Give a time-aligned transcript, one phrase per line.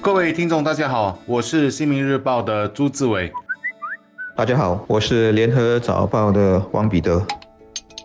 [0.00, 3.32] 各位听众，大家好，我是《新民日报》的朱志伟。
[4.36, 7.20] 大家好，我是《联合早报》的王彼得。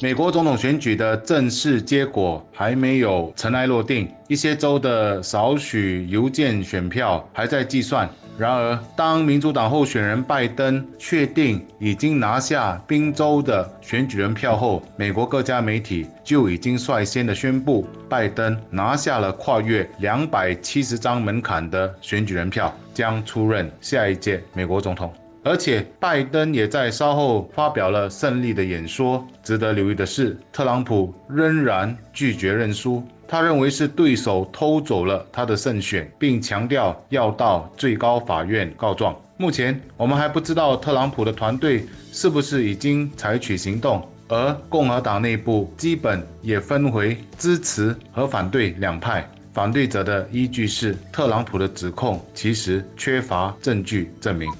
[0.00, 8.08] 美国总统选举的正式结果还没有尘埃落定，一些州的少许邮件选票还在计算。
[8.40, 25.12] 然而，当民主党候选人拜登确定已经拿下宾州的选举人票后，美国各家媒体就已经率先的宣布，拜登拿下了跨越两百七十张门槛的选举人票，将出任下一届美国总统。
[25.44, 29.22] 而且，拜登也在稍后发表了胜利的演说。
[29.42, 33.02] 值得留意的是，特朗普仍然拒绝认输。
[33.30, 39.14] 他认为是对手偷走了他的胜选，并强调要到最高法院告状。
[39.36, 49.24] 目前我们还不知道特朗普的团队是不是已经采取行动，而共和党内部基本也分为支持和反对两派。
[49.54, 54.50] 反对者的依据是特朗普的指控其实缺乏证据证明。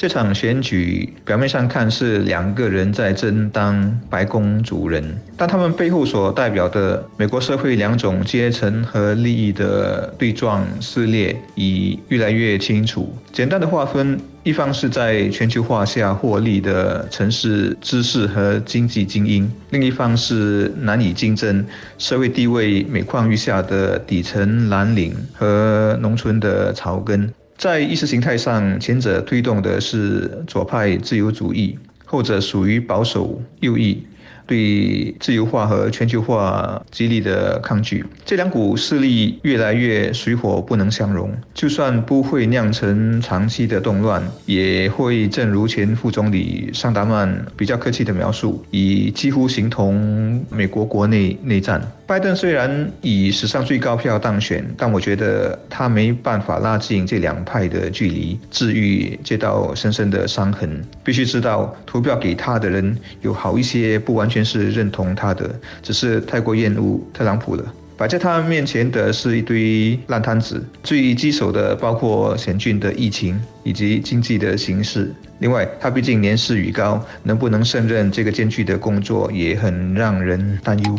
[0.00, 5.04] 这场选举表面上看是两个人在争当白宫主人，
[5.36, 13.14] 但他们背后所代表的美国社会两种阶层和利益的对撞撕裂已越来越清楚。
[13.30, 21.62] 简单的划分，一方是在全球化下获利的城市知识和经济精英，另一方是难以竞争、
[21.98, 27.30] 社会地位每况愈下的底层蓝领和农村的草根。
[27.60, 34.02] 在意识形态上，前者推动的是左派自由主义，后者属于保守右翼。
[34.46, 41.32] 对自由化和全球化极力的抗拒，这两股势力越来越水火不能相容。
[41.54, 51.80] 就算不会酿成长期的动乱，也会正如前副总理尚达曼比较客气的描述，以几乎形同美国国内内战。
[52.04, 60.82] 拜登虽然以史上最高票当选，但我觉得他没办法拉近这两派的距离，治愈这道深深的伤痕。
[61.04, 64.40] 必须知道，投票给他的人有好一些不完全。
[64.50, 65.48] 是认同他的，
[65.80, 67.64] 只是太过厌恶特朗普了。
[67.96, 75.14] 摆在他面前的是一堆烂摊子，最棘手的包括险峻的疫情以及经济的形势。
[75.38, 80.98] 另外，他毕竟年事已高，能不能胜任这个艰巨的工作也很让人担忧。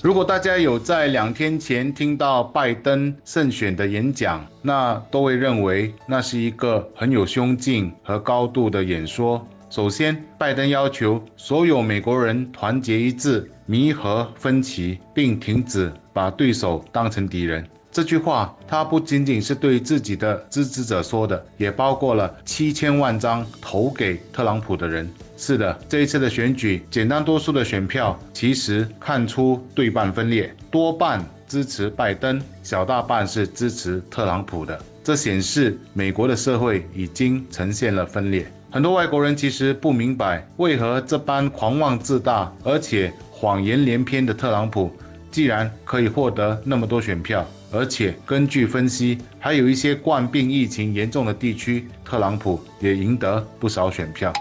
[0.00, 9.44] 如果大家有在两天前听到拜登胜选的演讲，那都会认为那是一个很有胸襟和高度的演说。
[9.70, 17.64] 首先，拜登要求所有美国人团结一致，弥合分歧，并停止把对手当成敌人。
[17.92, 25.08] 这句话，他不仅仅是对自己的支持者说的，也包括了七千万张投给特朗普的人。
[25.36, 34.76] 是的，这一次的选举，简单多数的选票其实看出对半分裂，多半支持拜登，小大半是支持特朗普的。
[35.04, 38.50] 这显示美国的社会已经呈现了分裂。
[38.72, 44.88] 很多外国人其实不明白，为何这般狂妄自大而且谎言连篇的特朗普，
[45.28, 54.32] 既然可以获得那么多选票，而且根据分析，还有一些冠病疫情严重的地区，特朗普也赢得不少选票。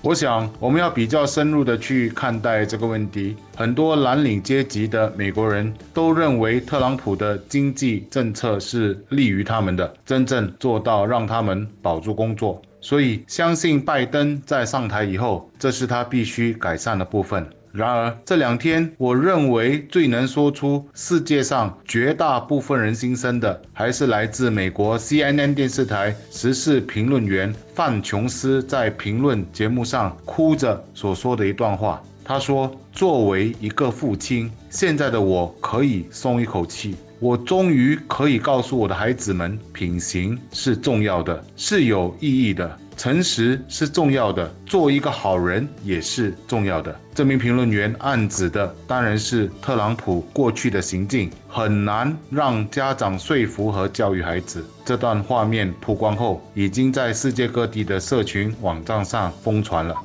[0.00, 3.36] 我想，我们要比较深入的去看待这个问题。
[3.56, 12.60] 很多蓝领阶级的美国人都认为，特朗普的经济政策是利于他们的，真正做到让他们保住工作。
[12.84, 17.48] 所以，相信拜登在上台以后，这是他必须改善的部分。
[17.72, 32.02] 然而，这两天，我认为最能说出世界上绝大部分人心声的，还是来自美国 CNN 电视台时事评论员范琼斯在评论节目上哭着所说的一段话。
[32.22, 42.68] 他说：“作为一个父亲，现在的我可以松一口气。”我终于可以告诉我的孩子们，品行是重要的，是有意义的；
[42.98, 46.94] 诚实是重要的，做一个好人也是重要的。
[47.14, 54.62] 这名评论员暗指的当然是特朗普过去的行径，很难让家长说服和教育孩子。
[54.84, 59.96] 这段画面曝光后，已经在世界各地的社群网站上疯传了。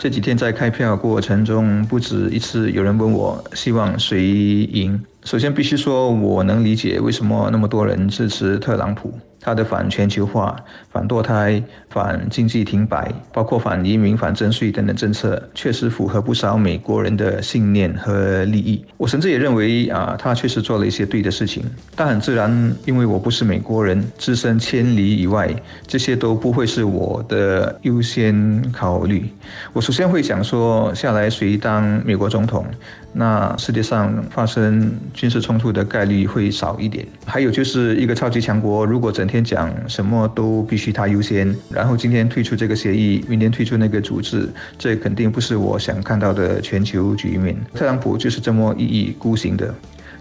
[0.00, 5.00] 这几天在开票过程中，不止一次有人问我，希望谁赢。
[5.24, 9.10] 首先，必须说，我能理解为什么那么多人支持特朗普。
[9.40, 10.56] 他的反全球化、
[10.90, 18.82] 反堕胎、反经济停摆，包括反移民、反征税等等政策，确实符合不少美国人的信念和利益。
[18.96, 21.62] 我甚至也认为啊，他确实做了一些对的事情。
[21.94, 25.54] 但很自然，因为我不是美国人，置身千里以外，
[25.86, 29.26] 这些都不会是我的优先考虑。
[29.74, 32.64] 我首先会想说，下来谁当美国总统？
[33.14, 37.06] 那世界上发生军事冲突的概率会少一点。
[37.24, 47.56] 还有就是一个超级强国，如果整天讲什么都必须他优先，然后今天退出这个协议，明天退出那个组织，这肯定不是我想看到的全球局面。
[47.72, 49.72] 特朗普就是这么一意孤行的。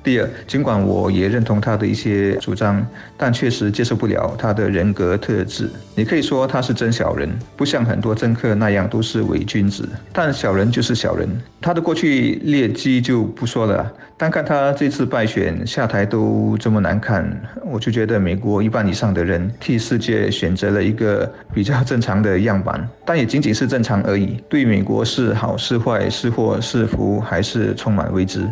[0.03, 2.85] 第二，尽管我也认同他的一些主张，
[3.17, 5.69] 但确实接受不了他的人格特质。
[5.95, 9.87] 你可以说他是真小人，不像很多政客那样都是伪君子。
[10.11, 11.29] 但小人就是小人，
[11.61, 13.89] 他的过去劣迹就不说了。
[14.17, 17.25] 单看他这次败选下台都这么难看，
[17.65, 24.37] 我就觉得美国一半以上的人替世界选择了一个比较正常的样板，但也仅仅是正常而已。
[24.49, 28.45] 对美国是好是坏是祸是福还是充满未知。